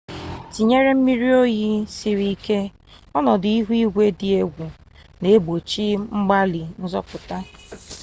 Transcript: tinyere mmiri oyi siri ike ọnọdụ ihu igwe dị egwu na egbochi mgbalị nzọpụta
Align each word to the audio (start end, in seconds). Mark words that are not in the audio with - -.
tinyere 0.53 0.89
mmiri 0.97 1.27
oyi 1.43 1.69
siri 1.95 2.25
ike 2.35 2.59
ọnọdụ 3.17 3.47
ihu 3.57 3.71
igwe 3.83 4.05
dị 4.19 4.27
egwu 4.41 4.65
na 5.21 5.27
egbochi 5.35 5.85
mgbalị 6.17 6.61
nzọpụta 6.83 7.37